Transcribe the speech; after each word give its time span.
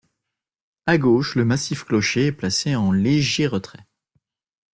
À 0.87 0.97
gauche, 0.97 1.35
le 1.35 1.45
massif 1.45 1.83
clocher 1.83 2.25
est 2.25 2.31
placé 2.31 2.75
en 2.75 2.91
léger 2.91 3.45
retrait. 3.45 3.85